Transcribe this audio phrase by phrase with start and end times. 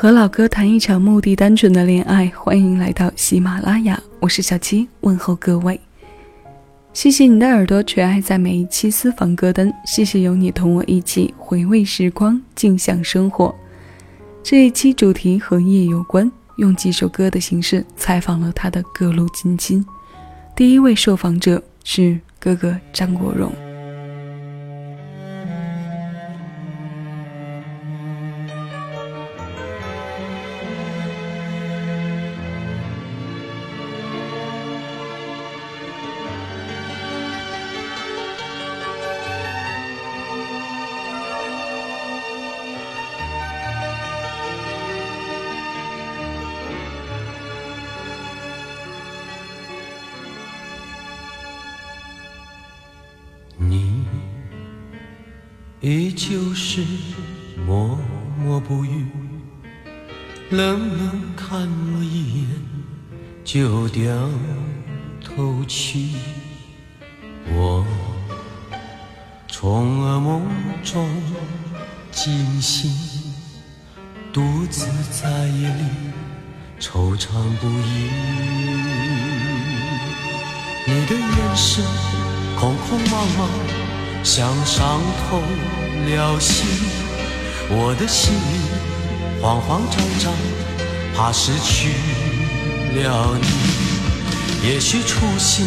[0.00, 5.80] 和老哥谈一场目的单纯的恋爱，欢迎来到喜马拉雅，我是小七，问候各位。
[6.92, 13.52] 谢谢你的耳朵垂爱在每一期私房歌单，谢谢有你同我一起回味时光，静享生活。
[14.40, 19.84] 这一期主题和夜有关，用几首歌的形式采访了他的各路近亲。
[20.54, 23.52] 第一位受访者是哥哥张国荣。
[55.80, 56.84] 依旧是
[57.64, 57.96] 默
[58.36, 59.06] 默不语，
[60.50, 62.48] 冷冷看我一眼
[63.44, 64.28] 就掉
[65.24, 66.16] 头去。
[67.50, 67.86] 我
[69.46, 70.42] 从噩梦
[70.82, 71.08] 中
[72.10, 72.90] 惊醒，
[74.32, 75.84] 独自在夜里
[76.80, 77.28] 惆怅
[77.60, 78.10] 不已。
[80.88, 81.84] 你的眼神
[82.58, 83.87] 空空茫茫。
[84.28, 85.40] 像伤透
[86.04, 86.66] 了心，
[87.70, 88.34] 我的心
[89.40, 90.30] 慌慌张张，
[91.16, 91.88] 怕失去
[92.94, 94.68] 了你。
[94.68, 95.66] 也许初心，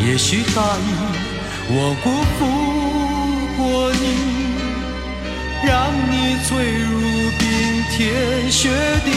[0.00, 0.88] 也许大意，
[1.68, 2.44] 我辜负
[3.56, 4.04] 过你，
[5.64, 6.50] 让你坠
[6.82, 6.90] 入
[7.38, 7.46] 冰
[7.92, 8.68] 天雪
[9.04, 9.08] 地。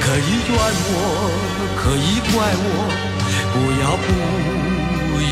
[0.00, 0.56] 可以怨
[0.88, 0.96] 我，
[1.76, 2.66] 可以怪我，
[3.52, 4.63] 不要不。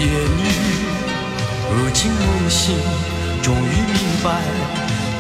[0.03, 0.45] 言语，
[1.71, 2.77] 如今梦醒，
[3.43, 4.27] 终于明白，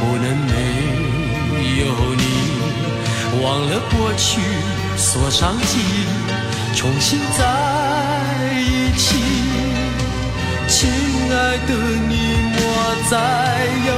[0.00, 0.52] 不能没
[1.80, 1.82] 有
[2.16, 2.22] 你。
[3.42, 4.40] 忘了过去，
[4.96, 7.40] 锁上记忆，重新在
[8.54, 9.16] 一起。
[10.68, 10.90] 亲
[11.30, 11.70] 爱的
[12.08, 12.14] 你，
[12.52, 12.60] 莫
[13.08, 13.12] 再
[13.86, 13.90] 犹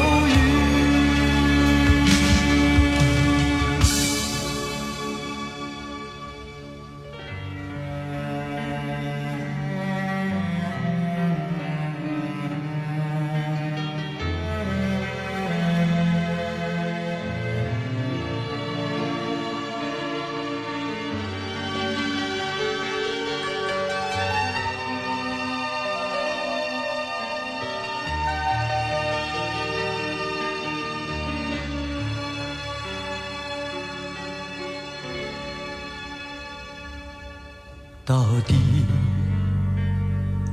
[38.06, 38.54] 到底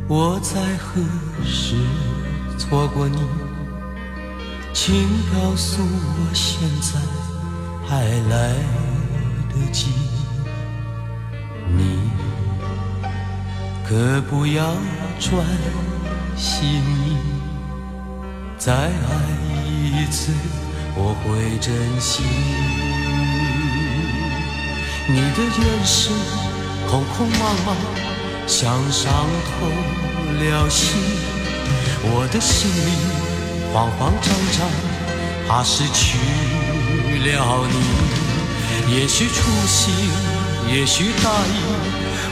[0.07, 1.01] 我在何
[1.43, 1.75] 时
[2.57, 3.19] 错过你？
[4.73, 4.95] 请
[5.33, 6.97] 告诉我，现在
[7.85, 8.53] 还来
[9.49, 9.91] 得及。
[11.75, 11.99] 你
[13.85, 14.73] 可不要
[15.19, 15.45] 转
[16.37, 17.17] 心意，
[18.57, 18.89] 再爱
[19.83, 20.31] 一次
[20.95, 22.23] 我会珍惜。
[25.09, 26.40] 你的眼神。
[26.91, 27.33] 空空茫
[27.65, 27.71] 茫，
[28.45, 29.13] 像伤
[29.47, 29.65] 透
[30.43, 30.99] 了心。
[32.03, 32.91] 我的心里
[33.71, 34.67] 慌慌张张，
[35.47, 36.17] 怕失去
[37.29, 37.75] 了你。
[38.93, 39.93] 也许初心，
[40.67, 41.63] 也许大意，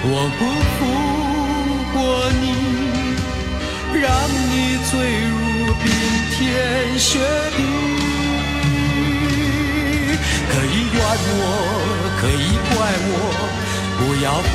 [0.04, 0.44] 我辜
[0.76, 0.78] 负
[1.94, 2.44] 过你，
[3.98, 4.92] 让你坠
[5.24, 5.88] 入冰
[6.36, 7.18] 天雪
[7.56, 7.60] 地。
[10.52, 11.00] 可以怨
[11.40, 11.42] 我，
[12.20, 12.78] 可以怪
[13.08, 13.16] 我。
[14.00, 14.54] 不要不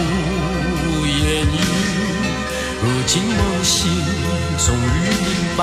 [1.06, 1.59] 言语，
[2.82, 3.93] 如今梦醒，
[4.56, 4.78] 终于
[5.22, 5.60] 明白，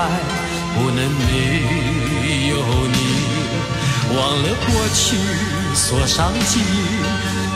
[0.74, 2.52] 不能没有
[2.86, 2.96] 你。
[4.16, 5.16] 忘了过去，
[5.74, 6.62] 锁上记忆，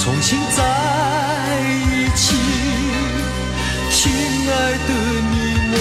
[0.00, 0.58] 重新在
[1.70, 2.34] 一起。
[3.92, 4.12] 亲
[4.50, 4.52] 爱
[4.88, 4.90] 的
[5.30, 5.34] 你，
[5.70, 5.74] 莫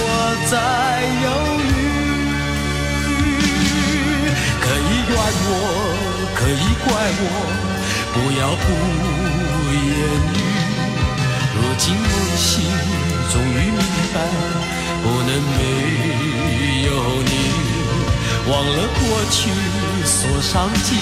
[0.48, 0.52] 再
[1.24, 1.26] 犹
[1.58, 1.66] 豫。
[4.60, 5.12] 可以怨
[5.48, 5.50] 我，
[6.36, 6.88] 可以怪
[7.18, 7.24] 我，
[8.14, 9.15] 不要不。
[9.72, 9.98] 言
[10.34, 10.38] 语，
[11.54, 12.64] 如今我的心，
[13.32, 13.80] 终于明
[14.14, 14.16] 白，
[15.02, 15.60] 不能没
[16.86, 16.88] 有
[17.22, 17.30] 你。
[18.48, 19.50] 忘了过去，
[20.04, 20.98] 锁上记忆，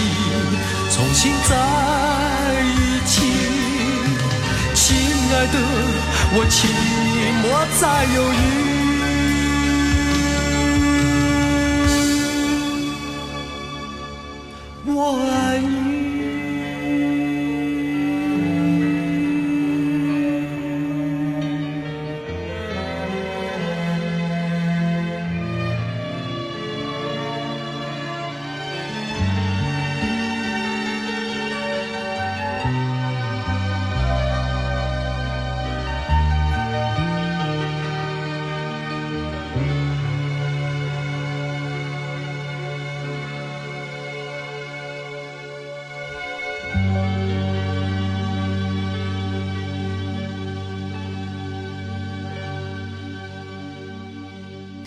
[0.90, 1.52] 重新在
[2.64, 3.12] 一起。
[4.74, 4.96] 亲
[5.30, 5.56] 爱的，
[6.32, 7.44] 我请你莫
[7.78, 7.82] 再
[8.14, 8.34] 犹豫，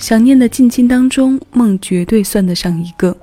[0.07, 3.13] 想念的近亲当中，梦绝对算得上一个。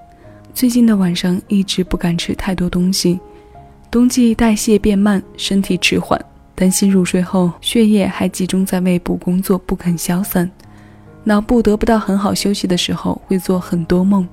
[0.53, 3.19] 最近的晚上一直不敢吃太多东西，
[3.91, 6.23] 冬季代谢变慢，身体迟缓，
[6.55, 10.51] 担心入睡后血液还集中在胃部工作不肯消散，
[11.23, 14.29] 脑部得不到很好休息的时候会做很多梦，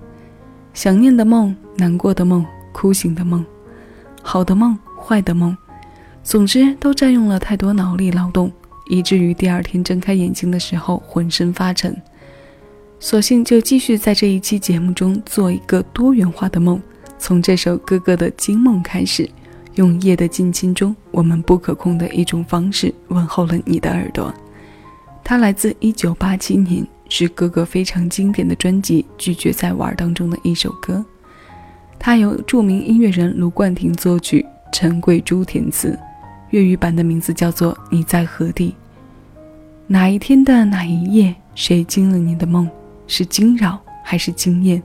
[0.74, 3.46] 想念的梦、难过的梦、哭醒的梦、
[4.22, 5.56] 好的梦、坏的梦，
[6.22, 8.52] 总之都占用了太多脑力劳动，
[8.90, 11.96] 以至于第二天睁开眼睛的时候浑身发沉。
[13.04, 16.80] 索性就继续在这一期节目中做一个多元化的梦，
[17.18, 19.28] 从这首哥哥的惊梦开始，
[19.74, 24.32] 用夜的静心中我们不可控的一种方式问候了你的耳朵。
[25.24, 31.04] 它来自一九八七年，是哥哥非常经典的专辑《拒绝再玩》当中的一首歌。
[31.98, 35.98] 它由著名音乐人卢冠廷作曲，陈桂珠填词，
[36.52, 38.70] 粤语版的名字叫做《你在何地》。
[39.88, 42.70] 哪一天的哪一夜，谁惊了你的梦？
[43.14, 44.82] 是惊扰还是惊艳？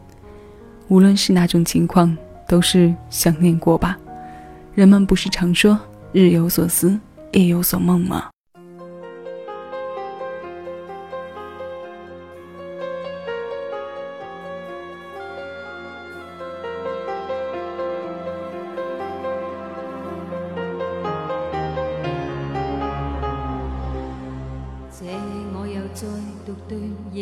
[0.89, 2.17] 无论是哪种情况，
[2.49, 3.97] 都是想念过吧。
[4.75, 5.79] 人们不是常说
[6.11, 6.99] “日有所思，
[7.31, 8.31] 夜有所梦”吗？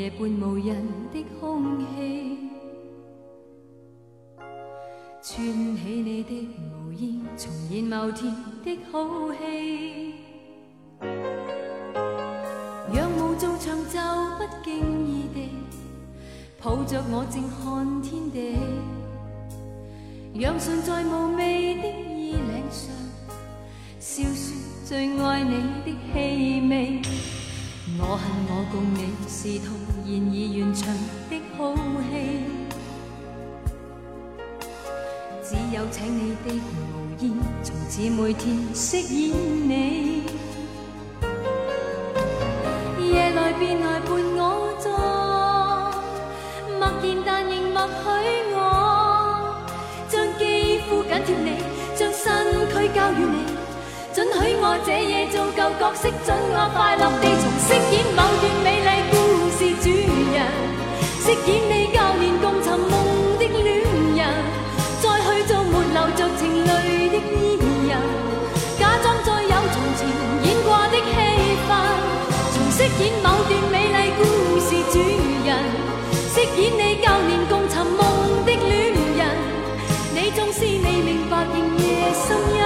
[0.04, 2.36] 夜半无人的空气
[5.22, 8.30] 串起你的舞衣重现某天
[8.62, 10.14] 的好戏
[12.92, 13.98] 仰望做长袖
[14.36, 15.48] 不经意地
[16.62, 18.58] 抱着我静看天地
[20.38, 22.94] 让唇在无味的衣领上
[23.98, 24.54] 笑说
[24.84, 27.43] 最爱你的气味。
[27.96, 29.66] 我恨我共你是徒
[30.04, 30.82] 然而完场
[31.30, 31.56] 的好
[32.10, 32.12] 戏，
[35.42, 37.24] 只有请你的无言，
[37.62, 39.32] 从此每天饰演
[39.68, 40.24] 你，
[43.00, 44.42] 夜来便来伴我
[44.80, 44.90] 坐。
[46.78, 48.02] 默然但仍默许
[48.54, 48.58] 我，
[50.08, 51.62] 将肌肤紧贴你，
[51.94, 52.26] 将身
[52.70, 53.53] 躯交予你，
[54.40, 59.14] 许我这夜做旧角色，准我快乐地重饰演某段美丽故
[59.54, 59.86] 事主
[60.34, 60.42] 人，
[61.22, 62.94] 饰演你旧年共寻梦
[63.38, 63.86] 的恋
[64.18, 64.26] 人，
[64.98, 66.70] 再去做没流着情泪
[67.14, 67.94] 的伊人，
[68.78, 70.02] 假装再有从前
[70.42, 71.14] 演过的戏
[71.70, 71.70] 份，
[72.54, 74.22] 重饰演某段美丽故
[74.58, 74.98] 事主
[75.46, 75.54] 人。
[76.34, 78.02] 饰演你旧年共寻梦
[78.44, 79.22] 的恋人，
[80.12, 82.58] 你纵使未明白，仍夜深一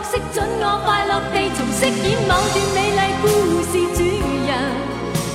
[0.00, 3.28] 角色，准我快乐地重饰演某段美丽故
[3.68, 4.00] 事主
[4.48, 4.50] 人，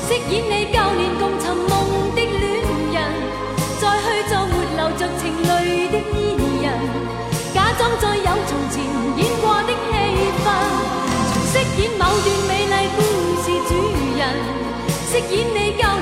[0.08, 1.72] 饰演你教练共寻梦
[2.16, 2.34] 的恋
[2.92, 2.98] 人，
[3.80, 6.66] 再去做没流着情泪的伊人。
[7.54, 8.82] 假装再有从前
[9.18, 9.94] 演过的戏
[10.42, 10.46] 份，
[11.30, 13.00] 重饰演某段美丽故
[13.46, 13.72] 事主
[14.18, 14.22] 人，
[15.12, 15.95] 饰演你教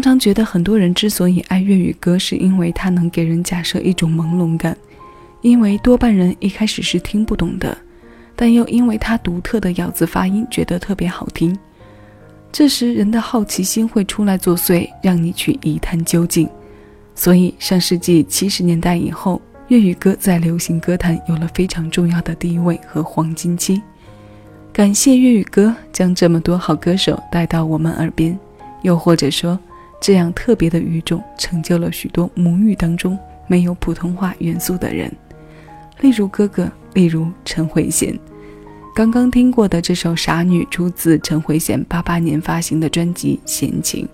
[0.00, 4.74] 常常觉得，很多人之所以爱粤语歌，是因为它能给人假设一种朦胧感，
[5.42, 7.76] 因为多半人一开始是听不懂的，
[8.34, 11.54] 但又因为它独特的咬字发音觉得特别好听。
[12.50, 16.48] 这时人的好奇心会出来作祟，让你去一探究竟。
[17.14, 19.38] 所以上世纪七十年代以后，
[19.68, 23.82] 粤语歌在流行歌坛有了非常重要的地位和黄金期。
[24.72, 28.38] 感谢粤语歌将这么多好歌手带到我们耳边，
[28.80, 29.58] 又或者说，
[30.00, 35.12] 这样特别的语种成就了许多母语当中没有普通话元素的人。
[36.00, 38.18] 例如哥哥，例如陈慧娴。
[38.94, 44.08] 刚刚听过的这首《傻女》出自陈慧娴八八年发行的专辑《闲情》，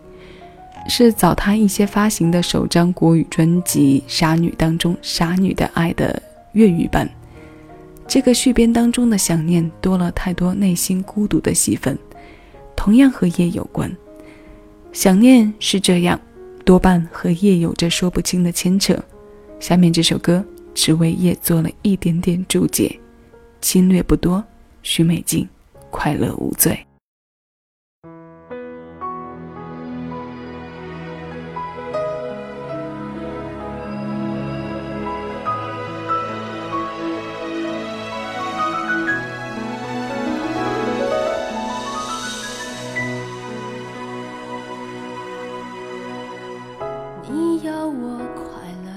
[0.90, 6.20] 是早她一些发行的首张国语专辑《傻女》当中《傻女的爱》的
[6.52, 7.08] 粤语版。
[8.06, 11.98] 这个续编当中的想念多了太多内心孤独的戏份，
[12.76, 13.90] 同样和夜有关。
[14.96, 16.18] 想念是这样，
[16.64, 18.98] 多半和夜有着说不清的牵扯。
[19.60, 20.42] 下面这首歌
[20.74, 22.98] 只为夜做了一点点注解，
[23.60, 24.42] 侵略不多，
[24.82, 25.46] 许美静，
[25.90, 26.82] 快乐无罪。
[47.28, 48.44] 你要我快
[48.84, 48.90] 乐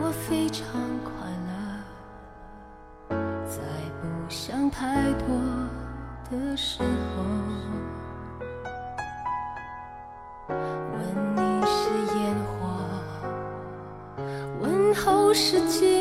[0.00, 0.66] 我非常
[1.04, 1.12] 快
[1.46, 1.52] 乐
[3.46, 3.60] 在
[4.00, 5.28] 不想太多
[6.30, 7.22] 的时候
[10.94, 10.98] 问
[11.36, 12.56] 你是烟火
[14.62, 15.97] 问候世界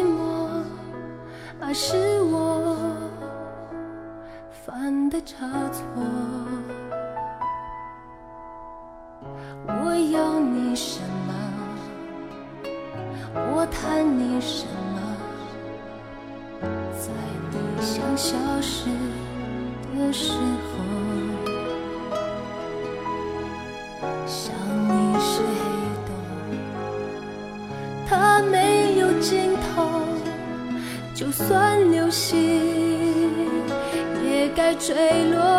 [18.28, 18.90] 消失
[19.98, 20.84] 的时候，
[24.26, 24.54] 想
[24.86, 25.64] 你是黑
[26.06, 26.10] 洞，
[28.06, 29.08] 它没有。
[29.22, 30.04] 尽头，
[31.16, 32.38] 就算流星
[34.24, 34.94] 也该坠
[35.32, 35.57] 落。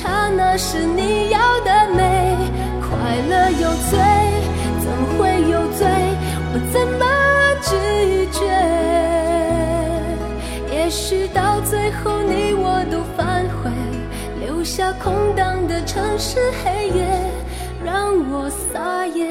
[0.00, 2.34] 刹那是你要的美。
[2.80, 2.88] 快
[3.28, 3.98] 乐有罪，
[4.80, 5.18] 怎会
[5.50, 5.86] 有罪？
[6.52, 7.04] 我怎么
[7.60, 7.68] 拒
[8.32, 8.40] 绝？
[10.74, 13.70] 也许到最后，你我都反悔，
[14.40, 17.06] 留下空荡的城市黑夜，
[17.84, 19.28] 让我撒野。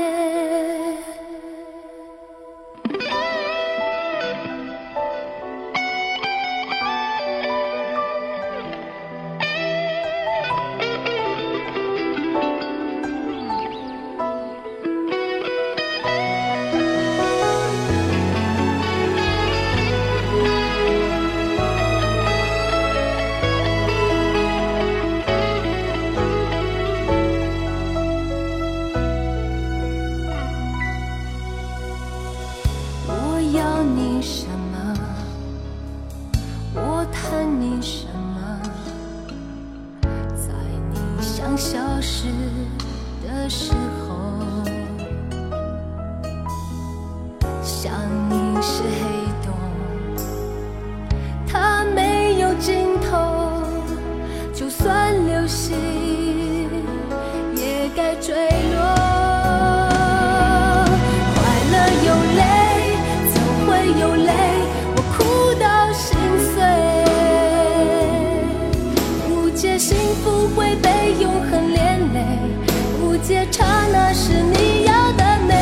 [73.92, 75.54] 那是你要的美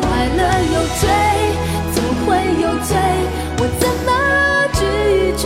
[0.36, 0.40] 乐
[0.74, 1.02] 有罪
[1.94, 2.26] 总会
[2.60, 2.90] 有罪
[3.58, 4.10] 我怎么
[4.72, 4.80] 拒
[5.36, 5.44] 绝？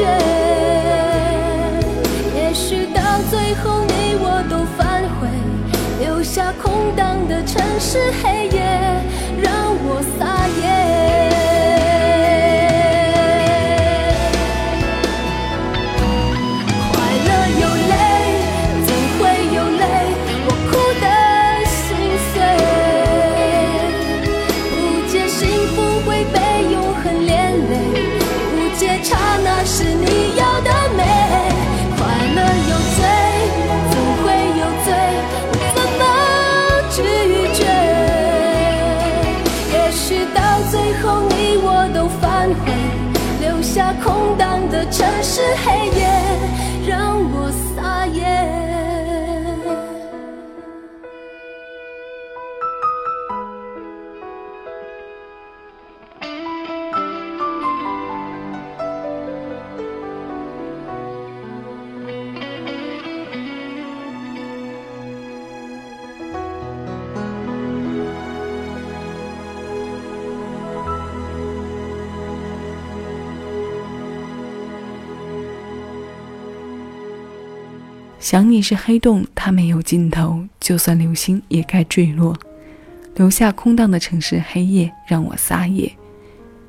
[2.35, 5.29] 也许到最后你我都反悔
[6.01, 8.40] 留下空荡的城市黑
[45.01, 46.10] 城市黑夜
[78.21, 82.37] 想你是黑洞，它没有尽头，就算流星也该坠落，
[83.17, 85.91] 留下空荡的城市黑夜，让我撒野。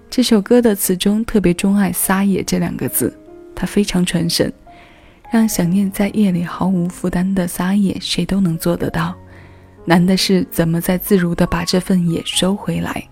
[0.10, 3.14] 这首歌的词中特别钟爱“撒野”这两个字，
[3.54, 4.52] 它非常传神，
[5.30, 9.14] 让想念在夜里毫无负担的撒野，谁都能做得到。
[9.84, 13.04] 难的是怎么再自如的把这份野收回来。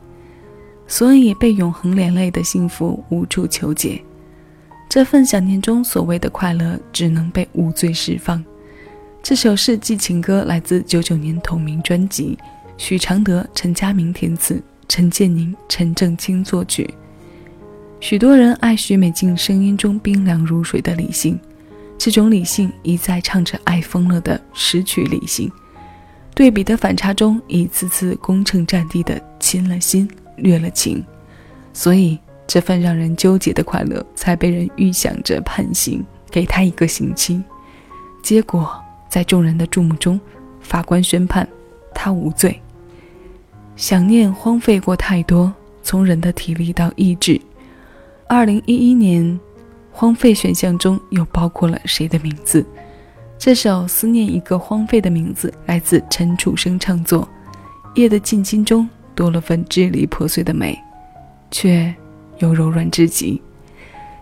[0.87, 4.01] 所以被永恒连累的幸福无处求解，
[4.89, 8.43] 这份想念中所谓的快乐只能被无罪释放。
[9.21, 12.35] 这首世纪情歌来自九九年同名专辑，
[12.75, 16.91] 许常德、陈佳明填词，陈建宁、陈正清作曲。
[17.99, 21.39] 许多人爱许美静声音中冰凉如水的理性，
[21.95, 25.51] 这种理性一再唱着爱疯了的失去理性，
[26.33, 30.09] 对比的反差中一次次攻城占地的亲了心。
[30.41, 31.03] 虐了情，
[31.73, 32.17] 所以
[32.49, 37.39] 这份让人纠结的快乐才被人预想着判刑，给他一个刑期。
[38.23, 38.67] 结果
[39.07, 40.19] 在众人的注目中，
[40.59, 41.47] 法官宣判
[41.93, 42.59] 他无罪。
[43.75, 47.39] 想念荒废过太多，从人的体力到意志。
[48.27, 49.39] 二零一一年，
[49.91, 52.65] 荒废选项中又包括了谁的名字？
[53.37, 57.21] 这首《思念一个荒废的名字》来自陈楚生创作，
[57.93, 58.89] 《夜的静心》中。
[59.13, 60.81] 多了份支离破碎的美，
[61.51, 61.93] 却
[62.39, 63.41] 又柔软至极。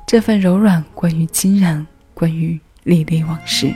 [0.05, 3.73] 这份柔软，关于亲人，关于历历往事。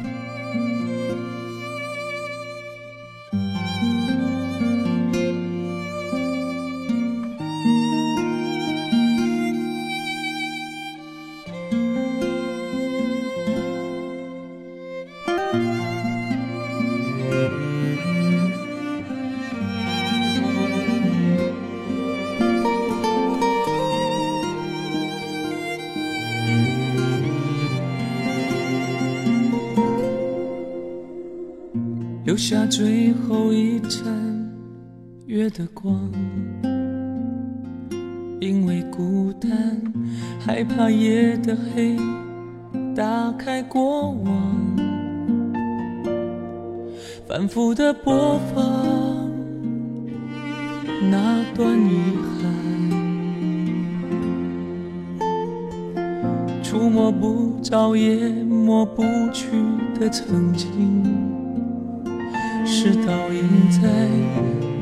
[32.42, 34.04] 下最后一盏
[35.28, 36.12] 月的光，
[38.40, 39.80] 因为孤单，
[40.40, 41.96] 害怕夜的黑
[42.96, 44.76] 打开过往，
[47.28, 49.30] 反复的播放
[51.12, 52.00] 那段遗
[55.20, 55.22] 憾，
[56.64, 59.46] 触摸不着也抹不去
[60.00, 61.11] 的曾经。
[62.84, 63.88] 是倒映在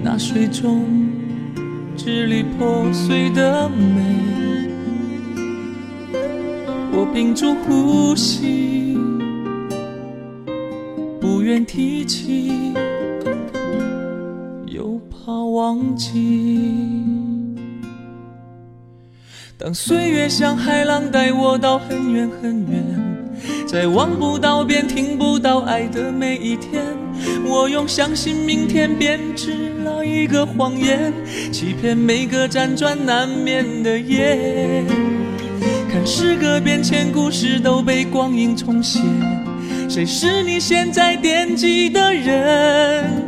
[0.02, 0.86] 那水中
[1.98, 4.02] 支离破碎的美，
[6.94, 8.98] 我屏住呼吸，
[11.20, 12.72] 不愿提起，
[14.66, 16.58] 又怕忘记。
[19.58, 23.28] 当岁月像海浪带我到很远很远，
[23.68, 26.82] 在望不到边、听不到爱的每一天。
[27.46, 31.14] 我用相信明天编织了一个谎言，
[31.52, 34.84] 欺骗每个辗转难眠的夜。
[35.92, 39.00] 看时隔变迁，故事都被光阴重写。
[39.90, 43.28] 谁是你现在惦记的人？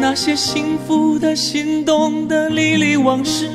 [0.00, 3.48] 那些幸福的、心动的、历历往事，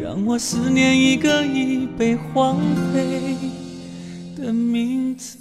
[0.00, 2.60] 让我思念一个已被荒
[2.92, 3.34] 废
[4.36, 5.36] 的名字。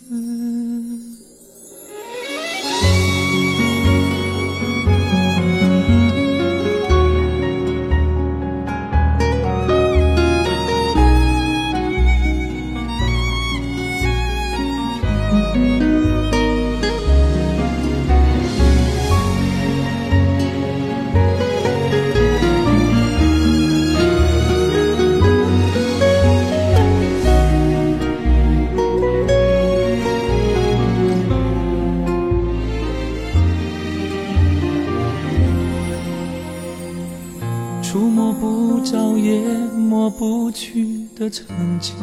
[39.35, 39.41] 也
[39.77, 41.45] 抹不去的曾
[41.79, 41.93] 经，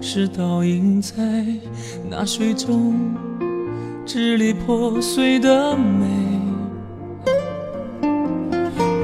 [0.00, 1.44] 是倒映在
[2.08, 2.94] 那水中
[4.06, 6.06] 支离破碎的美。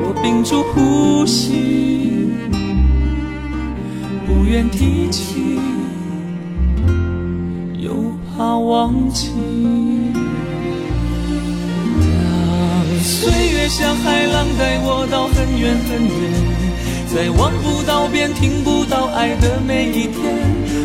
[0.02, 2.30] 我屏住呼吸，
[4.26, 5.58] 不愿提起，
[7.78, 7.92] 又
[8.34, 9.89] 怕忘记。
[13.10, 16.30] 岁月像海浪带我到很远很远。
[17.12, 20.14] 在望不到边、听不到爱的每一天，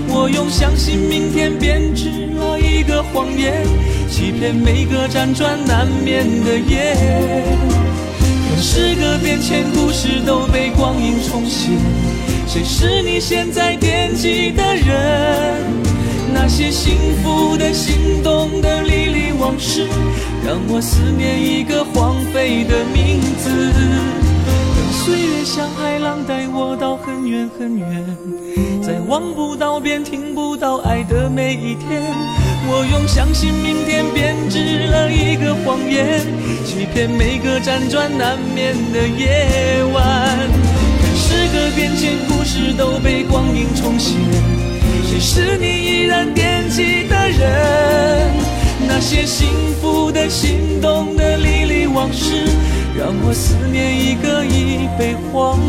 [0.09, 3.63] 我用相信明天编织了一个谎言，
[4.09, 6.97] 欺骗每个辗转难眠的夜。
[8.49, 11.69] 可时隔变迁，故事都被光阴重写。
[12.47, 15.61] 谁是你现在惦记的人？
[16.33, 19.87] 那些幸福的、心动的、历历往事，
[20.45, 23.49] 让我思念一个荒废的名字。
[23.49, 28.05] 等岁月像海浪带我到很远很远，
[28.79, 31.99] 在望不到边、听不到爱的每一天，
[32.67, 36.21] 我用相信明天编织了一个谎言，
[36.63, 40.03] 欺骗每个辗转难眠的夜晚。
[41.01, 44.15] 看时隔变迁，故事都被光阴重现，
[45.09, 48.29] 谁是你依然惦记的人？
[48.87, 49.47] 那些幸
[50.29, 52.45] 心动的、历历往事，
[52.97, 55.59] 让我思念一个已被荒